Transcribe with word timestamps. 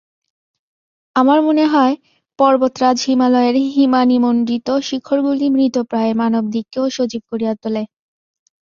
আমার 1.15 1.39
মনে 1.41 1.65
হয়, 1.65 1.93
পর্বতরাজ 2.39 2.97
হিমালয়ের 3.07 3.55
হিমানীমণ্ডিত 3.73 4.67
শিখরগুলি 4.81 5.45
মৃতপ্রায় 5.49 6.13
মানবদিগকেও 6.13 6.85
সজীব 6.89 7.23
করিয়া 7.31 7.53
তোলে। 7.61 7.83